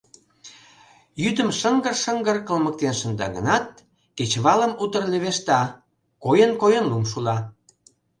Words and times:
Йӱдым 1.23 1.49
шыҥгыр-шыҥгыр 1.59 2.37
кылмыктен 2.47 2.93
шында 2.99 3.27
гынат, 3.35 3.65
кечывалым 4.17 4.73
утыр 4.83 5.03
левешта, 5.11 5.59
койын-койын 6.23 6.85
лум 6.91 7.03
шула. 7.11 7.37